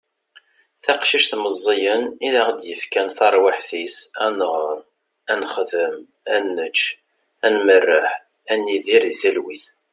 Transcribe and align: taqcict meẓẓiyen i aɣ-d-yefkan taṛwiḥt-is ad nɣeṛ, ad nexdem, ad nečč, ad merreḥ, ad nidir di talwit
taqcict 0.83 1.31
meẓẓiyen 1.43 2.03
i 2.27 2.29
aɣ-d-yefkan 2.41 3.07
taṛwiḥt-is 3.17 3.97
ad 4.25 4.31
nɣeṛ, 4.37 4.77
ad 5.31 5.37
nexdem, 5.41 5.95
ad 6.33 6.43
nečč, 6.55 6.79
ad 7.45 7.53
merreḥ, 7.65 8.09
ad 8.51 8.57
nidir 8.63 9.03
di 9.07 9.15
talwit 9.21 9.65